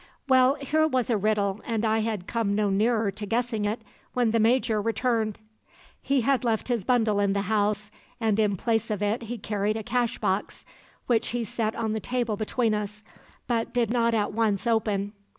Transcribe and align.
Well, 0.27 0.55
here 0.55 0.87
was 0.87 1.11
a 1.11 1.17
riddle, 1.17 1.61
and 1.63 1.85
I 1.85 1.99
had 1.99 2.25
come 2.25 2.55
no 2.55 2.71
nearer 2.71 3.11
to 3.11 3.25
guessing 3.27 3.65
it 3.65 3.83
when 4.15 4.31
the 4.31 4.39
Major 4.39 4.81
returned. 4.81 5.37
"He 6.01 6.21
had 6.21 6.43
left 6.43 6.69
his 6.69 6.83
bundle 6.83 7.19
in 7.19 7.33
the 7.33 7.43
house, 7.43 7.91
and 8.19 8.39
in 8.39 8.57
place 8.57 8.89
of 8.89 9.03
it 9.03 9.21
he 9.21 9.37
carried 9.37 9.77
a 9.77 9.83
cashbox, 9.83 10.65
which 11.05 11.27
he 11.27 11.43
set 11.43 11.75
on 11.75 11.93
the 11.93 11.99
table 11.99 12.35
between 12.35 12.73
us, 12.73 13.03
but 13.45 13.75
did 13.75 13.91
not 13.93 14.15
at 14.15 14.33
once 14.33 14.65
open. 14.65 15.13